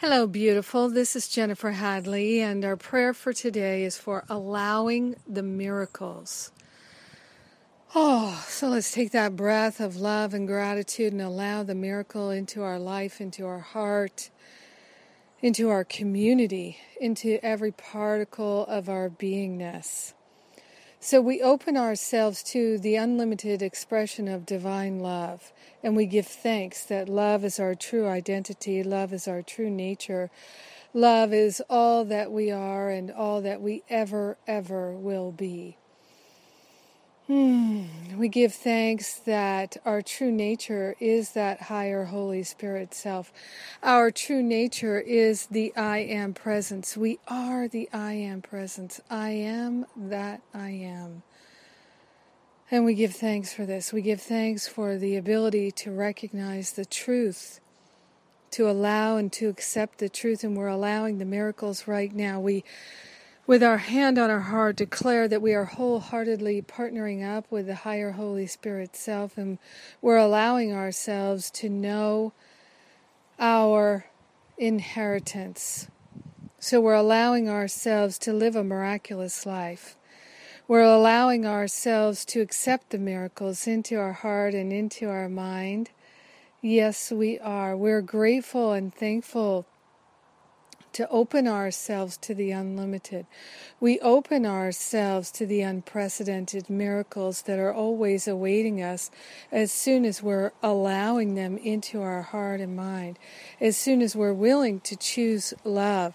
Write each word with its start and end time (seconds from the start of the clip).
Hello, 0.00 0.28
beautiful. 0.28 0.88
This 0.88 1.16
is 1.16 1.26
Jennifer 1.26 1.72
Hadley, 1.72 2.40
and 2.40 2.64
our 2.64 2.76
prayer 2.76 3.12
for 3.12 3.32
today 3.32 3.82
is 3.82 3.98
for 3.98 4.24
allowing 4.28 5.16
the 5.26 5.42
miracles. 5.42 6.52
Oh, 7.96 8.46
so 8.46 8.68
let's 8.68 8.92
take 8.92 9.10
that 9.10 9.34
breath 9.34 9.80
of 9.80 9.96
love 9.96 10.34
and 10.34 10.46
gratitude 10.46 11.12
and 11.12 11.20
allow 11.20 11.64
the 11.64 11.74
miracle 11.74 12.30
into 12.30 12.62
our 12.62 12.78
life, 12.78 13.20
into 13.20 13.44
our 13.44 13.58
heart, 13.58 14.30
into 15.40 15.68
our 15.68 15.82
community, 15.82 16.78
into 17.00 17.44
every 17.44 17.72
particle 17.72 18.66
of 18.66 18.88
our 18.88 19.10
beingness. 19.10 20.12
So 21.00 21.20
we 21.20 21.40
open 21.40 21.76
ourselves 21.76 22.42
to 22.44 22.76
the 22.76 22.96
unlimited 22.96 23.62
expression 23.62 24.26
of 24.26 24.44
divine 24.44 24.98
love, 24.98 25.52
and 25.80 25.94
we 25.94 26.06
give 26.06 26.26
thanks 26.26 26.82
that 26.86 27.08
love 27.08 27.44
is 27.44 27.60
our 27.60 27.76
true 27.76 28.08
identity, 28.08 28.82
love 28.82 29.12
is 29.12 29.28
our 29.28 29.40
true 29.40 29.70
nature, 29.70 30.28
love 30.92 31.32
is 31.32 31.62
all 31.70 32.04
that 32.06 32.32
we 32.32 32.50
are 32.50 32.90
and 32.90 33.12
all 33.12 33.40
that 33.42 33.62
we 33.62 33.84
ever, 33.88 34.38
ever 34.48 34.90
will 34.90 35.30
be. 35.30 35.76
Hmm. 37.28 37.82
We 38.16 38.28
give 38.28 38.54
thanks 38.54 39.16
that 39.26 39.76
our 39.84 40.00
true 40.00 40.32
nature 40.32 40.96
is 40.98 41.32
that 41.32 41.64
higher 41.64 42.06
Holy 42.06 42.42
Spirit 42.42 42.94
self. 42.94 43.34
Our 43.82 44.10
true 44.10 44.42
nature 44.42 44.98
is 44.98 45.44
the 45.46 45.76
I 45.76 45.98
am 45.98 46.32
presence. 46.32 46.96
We 46.96 47.18
are 47.28 47.68
the 47.68 47.86
I 47.92 48.14
am 48.14 48.40
presence. 48.40 49.02
I 49.10 49.30
am 49.32 49.84
that 49.94 50.40
I 50.54 50.70
am. 50.70 51.22
And 52.70 52.86
we 52.86 52.94
give 52.94 53.14
thanks 53.14 53.52
for 53.52 53.66
this. 53.66 53.92
We 53.92 54.00
give 54.00 54.22
thanks 54.22 54.66
for 54.66 54.96
the 54.96 55.14
ability 55.16 55.70
to 55.72 55.90
recognize 55.90 56.72
the 56.72 56.86
truth, 56.86 57.60
to 58.52 58.70
allow 58.70 59.18
and 59.18 59.30
to 59.34 59.50
accept 59.50 59.98
the 59.98 60.08
truth, 60.08 60.44
and 60.44 60.56
we're 60.56 60.66
allowing 60.66 61.18
the 61.18 61.26
miracles 61.26 61.86
right 61.86 62.14
now. 62.14 62.40
We 62.40 62.64
with 63.48 63.62
our 63.62 63.78
hand 63.78 64.18
on 64.18 64.28
our 64.30 64.40
heart, 64.40 64.76
declare 64.76 65.26
that 65.26 65.40
we 65.40 65.54
are 65.54 65.64
wholeheartedly 65.64 66.60
partnering 66.60 67.26
up 67.26 67.50
with 67.50 67.66
the 67.66 67.76
higher 67.76 68.12
Holy 68.12 68.46
Spirit 68.46 68.94
self 68.94 69.38
and 69.38 69.58
we're 70.02 70.18
allowing 70.18 70.74
ourselves 70.74 71.50
to 71.50 71.70
know 71.70 72.34
our 73.38 74.04
inheritance. 74.58 75.88
So 76.60 76.78
we're 76.78 76.92
allowing 76.92 77.48
ourselves 77.48 78.18
to 78.18 78.34
live 78.34 78.54
a 78.54 78.62
miraculous 78.62 79.46
life. 79.46 79.96
We're 80.68 80.82
allowing 80.82 81.46
ourselves 81.46 82.26
to 82.26 82.42
accept 82.42 82.90
the 82.90 82.98
miracles 82.98 83.66
into 83.66 83.96
our 83.98 84.12
heart 84.12 84.52
and 84.52 84.70
into 84.74 85.08
our 85.08 85.30
mind. 85.30 85.88
Yes, 86.60 87.10
we 87.10 87.38
are. 87.38 87.74
We're 87.74 88.02
grateful 88.02 88.72
and 88.72 88.94
thankful 88.94 89.64
to 90.92 91.08
open 91.08 91.46
ourselves 91.46 92.16
to 92.18 92.34
the 92.34 92.50
unlimited. 92.50 93.26
We 93.80 94.00
open 94.00 94.44
ourselves 94.46 95.30
to 95.32 95.46
the 95.46 95.62
unprecedented 95.62 96.68
miracles 96.68 97.42
that 97.42 97.58
are 97.58 97.72
always 97.72 98.26
awaiting 98.26 98.82
us 98.82 99.10
as 99.52 99.70
soon 99.70 100.04
as 100.04 100.22
we're 100.22 100.52
allowing 100.62 101.34
them 101.34 101.58
into 101.58 102.02
our 102.02 102.22
heart 102.22 102.60
and 102.60 102.76
mind, 102.76 103.18
as 103.60 103.76
soon 103.76 104.02
as 104.02 104.16
we're 104.16 104.32
willing 104.32 104.80
to 104.80 104.96
choose 104.96 105.54
love 105.64 106.14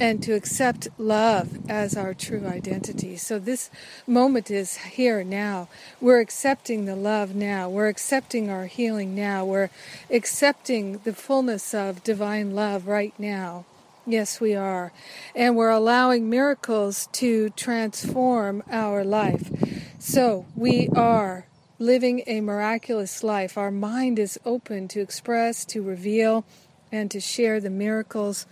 and 0.00 0.22
to 0.22 0.32
accept 0.32 0.88
love 0.96 1.70
as 1.70 1.94
our 1.94 2.14
true 2.14 2.46
identity. 2.46 3.16
So 3.18 3.38
this 3.38 3.70
moment 4.06 4.50
is 4.50 4.78
here 4.78 5.22
now. 5.22 5.68
We're 6.00 6.20
accepting 6.20 6.86
the 6.86 6.96
love 6.96 7.34
now. 7.34 7.68
We're 7.68 7.88
accepting 7.88 8.48
our 8.48 8.64
healing 8.64 9.14
now. 9.14 9.44
We're 9.44 9.68
accepting 10.08 11.00
the 11.04 11.12
fullness 11.12 11.74
of 11.74 12.02
divine 12.02 12.54
love 12.54 12.86
right 12.86 13.12
now. 13.18 13.66
Yes, 14.10 14.40
we 14.40 14.56
are. 14.56 14.92
And 15.36 15.54
we're 15.54 15.70
allowing 15.70 16.28
miracles 16.28 17.08
to 17.12 17.50
transform 17.50 18.64
our 18.68 19.04
life. 19.04 19.52
So 20.00 20.46
we 20.56 20.88
are 20.96 21.46
living 21.78 22.24
a 22.26 22.40
miraculous 22.40 23.22
life. 23.22 23.56
Our 23.56 23.70
mind 23.70 24.18
is 24.18 24.36
open 24.44 24.88
to 24.88 25.00
express, 25.00 25.64
to 25.66 25.80
reveal, 25.80 26.44
and 26.90 27.08
to 27.12 27.20
share 27.20 27.60
the 27.60 27.70
miracles 27.70 28.46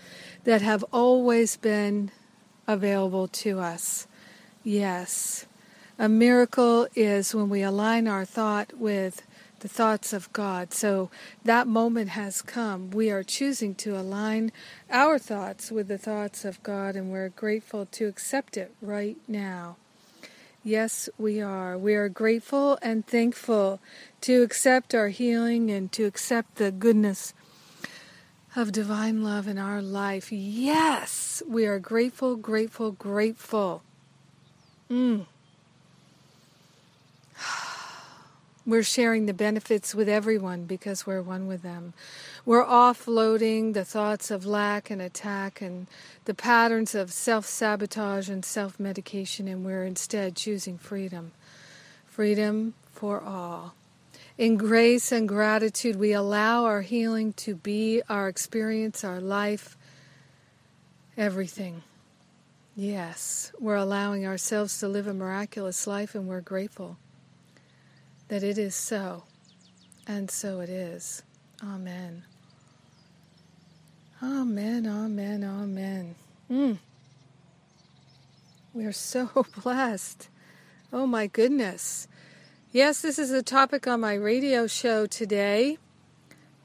that 0.44 0.62
have 0.62 0.84
always 0.93 1.56
been 1.56 2.12
available 2.69 3.27
to 3.27 3.59
us. 3.59 4.06
Yes. 4.62 5.47
A 5.99 6.09
miracle 6.09 6.87
is 6.94 7.34
when 7.34 7.49
we 7.49 7.62
align 7.62 8.06
our 8.06 8.25
thought 8.25 8.75
with 8.78 9.22
the 9.61 9.69
thoughts 9.69 10.13
of 10.13 10.33
God. 10.33 10.73
So 10.73 11.11
that 11.45 11.67
moment 11.67 12.11
has 12.11 12.43
come. 12.43 12.91
We 12.91 13.11
are 13.11 13.23
choosing 13.23 13.75
to 13.77 13.99
align 13.99 14.53
our 14.91 15.19
thoughts 15.19 15.71
with 15.71 15.89
the 15.89 15.99
thoughts 15.99 16.45
of 16.45 16.63
God, 16.63 16.97
and 16.97 17.11
we're 17.11 17.29
grateful 17.29 17.87
to 17.87 18.07
accept 18.07 18.57
it 18.57 18.73
right 18.81 19.17
now. 19.27 19.77
Yes, 20.65 21.09
we 21.19 21.41
are. 21.41 21.79
We 21.79 21.95
are 21.95 22.09
grateful 22.09 22.79
and 22.83 23.07
thankful 23.07 23.81
to 24.23 24.43
accept 24.43 24.95
our 24.95 25.09
healing 25.09 25.71
and 25.71 25.91
to 25.93 26.05
accept 26.05 26.57
the 26.57 26.73
goodness 26.73 27.33
of 28.57 28.73
divine 28.73 29.23
love 29.23 29.47
in 29.47 29.57
our 29.57 29.81
life. 29.81 30.33
Yes, 30.33 31.43
we 31.49 31.65
are 31.67 31.79
grateful, 31.79 32.37
grateful, 32.37 32.91
grateful. 32.91 33.83
Mm. 34.91 35.27
We're 38.69 38.83
sharing 38.83 39.25
the 39.25 39.33
benefits 39.33 39.95
with 39.95 40.11
everyone 40.11 40.65
because 40.65 41.06
we're 41.06 41.23
one 41.23 41.47
with 41.47 41.62
them. 41.62 41.95
We're 42.45 42.67
offloading 42.67 43.73
the 43.73 43.83
thoughts 43.83 44.31
of 44.31 44.45
lack 44.45 44.91
and 44.91 45.01
attack 45.01 45.62
and 45.62 45.87
the 46.27 46.34
patterns 46.34 46.95
of 46.95 47.11
self 47.11 47.47
sabotage 47.47 48.28
and 48.28 48.45
self 48.45 48.78
medication, 48.78 49.49
and 49.49 49.65
we're 49.65 49.87
instead 49.87 50.37
choosing 50.37 50.77
freedom. 50.77 51.33
Freedom 52.09 52.75
for 52.93 53.23
all. 53.23 53.73
In 54.37 54.59
grace 54.59 55.12
and 55.12 55.27
gratitude, 55.27 55.97
we 55.97 56.12
allow 56.12 56.67
our 56.67 56.83
healing 56.83 57.33
to 57.39 57.55
be 57.55 58.03
our 58.07 58.28
experience, 58.28 59.03
our 59.03 59.19
life, 59.19 59.78
everything. 61.17 61.84
Yes, 62.77 63.51
we're 63.59 63.77
allowing 63.77 64.27
ourselves 64.27 64.78
to 64.81 64.89
live 64.89 65.07
a 65.07 65.15
miraculous 65.15 65.87
life, 65.87 66.15
and 66.15 66.28
we're 66.28 66.43
grateful 66.43 66.99
that 68.28 68.43
it 68.43 68.59
is 68.59 68.75
so, 68.75 69.25
and 70.06 70.31
so 70.31 70.61
it 70.61 70.69
is. 70.69 71.22
Amen. 71.62 72.25
Amen, 74.22 74.87
amen, 74.87 75.44
amen. 75.44 76.15
Mm. 76.50 76.78
We 78.75 78.84
are 78.84 78.93
so 78.93 79.47
blessed. 79.62 80.28
Oh 80.93 81.06
my 81.06 81.27
goodness. 81.27 82.09
Yes, 82.71 83.00
this 83.00 83.19
is 83.19 83.31
a 83.31 83.43
topic 83.43 83.87
on 83.87 84.00
my 84.00 84.15
radio 84.15 84.66
show 84.66 85.06
today. 85.06 85.78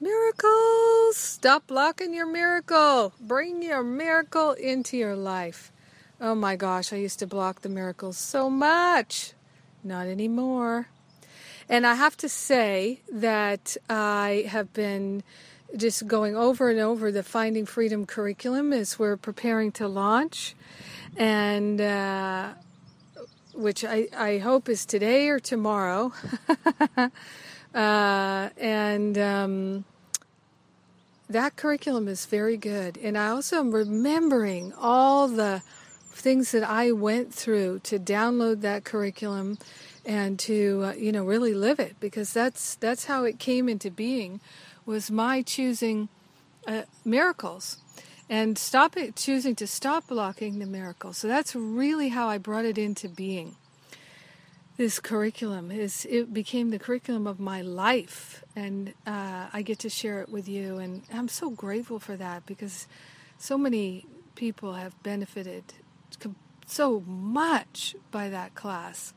Miracles! 0.01 1.15
Stop 1.15 1.67
blocking 1.67 2.13
your 2.13 2.25
miracle. 2.25 3.13
Bring 3.21 3.61
your 3.61 3.83
miracle 3.83 4.51
into 4.51 4.97
your 4.97 5.15
life. 5.15 5.71
Oh 6.19 6.35
my 6.35 6.55
gosh, 6.55 6.91
I 6.91 6.97
used 6.97 7.19
to 7.19 7.27
block 7.27 7.61
the 7.61 7.69
miracles 7.69 8.17
so 8.17 8.49
much. 8.49 9.33
Not 9.83 10.07
anymore. 10.07 10.87
And 11.69 11.87
I 11.87 11.95
have 11.95 12.17
to 12.17 12.29
say 12.29 12.99
that 13.11 13.77
I 13.89 14.45
have 14.49 14.73
been 14.73 15.23
just 15.75 16.07
going 16.07 16.35
over 16.35 16.69
and 16.69 16.79
over 16.79 17.11
the 17.11 17.23
Finding 17.23 17.65
Freedom 17.65 18.05
curriculum 18.05 18.73
as 18.73 18.99
we're 18.99 19.17
preparing 19.17 19.71
to 19.73 19.87
launch, 19.87 20.55
and 21.17 21.81
uh, 21.81 22.49
which 23.53 23.83
I, 23.83 24.07
I 24.15 24.37
hope 24.37 24.69
is 24.69 24.85
today 24.85 25.29
or 25.29 25.39
tomorrow. 25.39 26.13
uh, 27.73 28.49
and 28.57 29.17
um, 29.17 29.85
that 31.29 31.55
curriculum 31.55 32.07
is 32.07 32.25
very 32.25 32.57
good. 32.57 32.97
And 32.97 33.17
I 33.17 33.29
also 33.29 33.59
am 33.59 33.71
remembering 33.71 34.73
all 34.73 35.27
the 35.27 35.63
things 36.15 36.51
that 36.51 36.63
I 36.63 36.91
went 36.91 37.33
through 37.33 37.79
to 37.83 37.99
download 37.99 38.61
that 38.61 38.83
curriculum 38.83 39.57
and 40.05 40.37
to 40.39 40.83
uh, 40.85 40.93
you 40.93 41.11
know 41.11 41.23
really 41.23 41.53
live 41.53 41.79
it 41.79 41.95
because 41.99 42.33
that's 42.33 42.75
that's 42.75 43.05
how 43.05 43.23
it 43.23 43.39
came 43.39 43.69
into 43.69 43.89
being 43.89 44.39
was 44.85 45.09
my 45.09 45.41
choosing 45.41 46.09
uh, 46.67 46.83
miracles. 47.05 47.77
And 48.29 48.57
stop 48.57 48.97
it 48.97 49.15
choosing 49.15 49.55
to 49.55 49.67
stop 49.67 50.07
blocking 50.07 50.59
the 50.59 50.65
miracles. 50.65 51.17
So 51.17 51.27
that's 51.27 51.55
really 51.55 52.09
how 52.09 52.29
i 52.29 52.37
brought 52.37 52.65
it 52.65 52.77
into 52.77 53.09
being. 53.09 53.55
This 54.77 54.99
curriculum 54.99 55.71
is 55.71 56.07
it 56.09 56.33
became 56.33 56.71
the 56.71 56.79
curriculum 56.79 57.27
of 57.27 57.39
my 57.39 57.61
life. 57.61 58.43
And 58.55 58.93
uh, 59.05 59.47
i 59.53 59.61
get 59.61 59.79
to 59.79 59.89
share 59.89 60.21
it 60.21 60.29
with 60.29 60.47
you. 60.47 60.77
And 60.77 61.03
i'm 61.13 61.27
so 61.27 61.49
grateful 61.49 61.99
for 61.99 62.15
that 62.17 62.45
because 62.45 62.87
so 63.37 63.57
many 63.57 64.05
people 64.35 64.73
have 64.73 65.01
benefited 65.03 65.63
so 66.65 67.01
much 67.07 67.95
by 68.11 68.29
that 68.29 68.55
class 68.55 69.13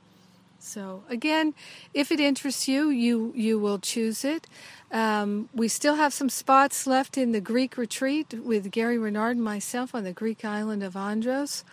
So 0.61 1.05
again, 1.09 1.55
if 1.95 2.11
it 2.11 2.21
interests 2.21 2.67
you, 2.69 2.91
you 2.91 3.33
you 3.37 3.59
will 3.59 3.79
choose 3.79 4.25
it. 4.25 4.49
Um, 4.91 5.49
we 5.55 5.69
still 5.69 5.95
have 5.97 6.13
some 6.13 6.29
spots 6.29 6.87
left 6.87 7.17
in 7.17 7.33
the 7.33 7.41
Greek 7.41 7.79
retreat 7.79 8.35
with 8.35 8.71
Gary 8.73 8.99
Renard 8.99 9.37
and 9.37 9.45
myself 9.45 9.95
on 9.95 10.05
the 10.05 10.13
Greek 10.13 10.45
island 10.45 10.83
of 10.83 10.97
Andros. 10.97 11.65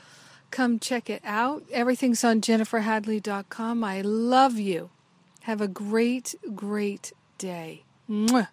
Come 0.51 0.79
check 0.79 1.09
it 1.09 1.21
out. 1.25 1.63
Everything's 1.71 2.23
on 2.23 2.41
jenniferhadley.com. 2.41 3.83
I 3.83 4.01
love 4.01 4.59
you. 4.59 4.91
Have 5.41 5.61
a 5.61 5.67
great, 5.67 6.35
great 6.55 7.13
day. 7.39 7.83
Mwah. 8.09 8.49